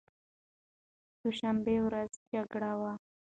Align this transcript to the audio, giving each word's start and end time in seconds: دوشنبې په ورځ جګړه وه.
دوشنبې 1.21 1.75
په 1.79 1.83
ورځ 1.85 2.11
جګړه 2.33 2.71
وه. 2.79 2.93